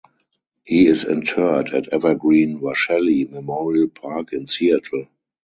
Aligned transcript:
He 0.63 0.87
is 0.87 1.03
interred 1.03 1.75
at 1.75 1.89
Evergreen 1.93 2.59
Washelli 2.59 3.29
Memorial 3.29 3.87
Park 3.87 4.33
in 4.33 4.47
Seattle. 4.47 5.05